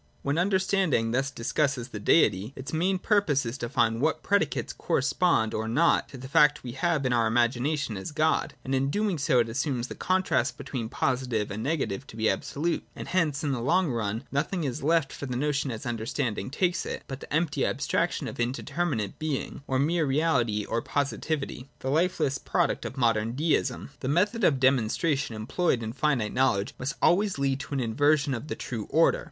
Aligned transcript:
(a) 0.01 0.03
When 0.23 0.39
understanding 0.39 1.11
thus 1.11 1.29
discusses 1.29 1.89
the 1.89 1.99
Deity, 1.99 2.53
its 2.55 2.73
main 2.73 2.97
purpose 2.97 3.45
is 3.45 3.55
to 3.59 3.69
find 3.69 4.01
what 4.01 4.23
predicates 4.23 4.73
correspond 4.73 5.53
or 5.53 5.67
not 5.67 6.09
to 6.09 6.17
the 6.17 6.27
fact 6.27 6.63
we 6.63 6.71
have 6.71 7.05
in 7.05 7.13
our 7.13 7.27
imagination 7.27 7.95
as 7.97 8.11
God. 8.11 8.55
And 8.65 8.73
in 8.73 8.85
so 8.87 8.89
doing 8.89 9.19
it 9.41 9.47
assumes 9.49 9.89
the 9.89 9.93
contrast 9.93 10.57
between 10.57 10.89
posi 10.89 11.29
tive 11.29 11.51
and 11.51 11.61
negative 11.61 12.07
to 12.07 12.15
be 12.15 12.27
absolute; 12.31 12.83
and 12.95 13.09
hence, 13.09 13.43
in 13.43 13.51
the 13.51 13.61
long 13.61 13.91
run, 13.91 14.23
nothing 14.31 14.63
is 14.63 14.81
left 14.81 15.13
for 15.13 15.27
the 15.27 15.35
notion 15.37 15.69
as 15.69 15.85
understanding 15.85 16.49
takes 16.49 16.83
it, 16.83 17.03
but 17.07 17.19
the 17.19 17.31
empty 17.31 17.63
abstraction 17.63 18.27
of 18.27 18.39
indeterminate 18.39 19.19
Being, 19.19 19.61
of 19.69 19.81
mere 19.81 20.05
reality 20.07 20.65
or 20.65 20.81
positivity, 20.81 21.69
the 21.77 21.91
lifeless 21.91 22.39
product 22.39 22.85
of 22.85 22.97
modern 22.97 23.33
'Deism.' 23.33 23.89
(6) 23.89 23.97
The 23.99 24.07
method 24.07 24.43
of 24.43 24.59
demonstration 24.59 25.35
employed 25.35 25.83
in 25.83 25.93
finite 25.93 26.33
knowledge 26.33 26.73
must 26.79 26.95
always 27.03 27.37
lead 27.37 27.59
to 27.59 27.75
an 27.75 27.79
inversion 27.79 28.33
of 28.33 28.47
the 28.47 28.55
true 28.55 28.87
order. 28.89 29.19